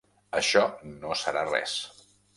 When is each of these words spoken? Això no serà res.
Això 0.39 0.63
no 1.03 1.13
serà 1.25 1.47
res. 1.53 1.77